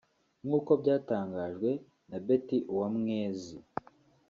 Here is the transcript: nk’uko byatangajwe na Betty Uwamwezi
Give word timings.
nk’uko 0.45 0.71
byatangajwe 0.81 1.69
na 2.09 2.17
Betty 2.25 2.57
Uwamwezi 2.73 3.55